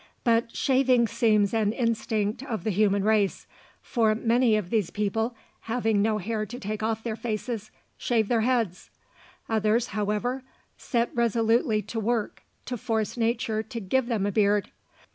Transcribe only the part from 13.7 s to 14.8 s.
give them a beard.